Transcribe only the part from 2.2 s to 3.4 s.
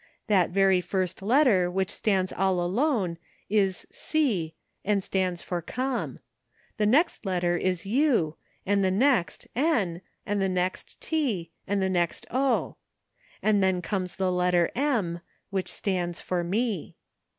all alone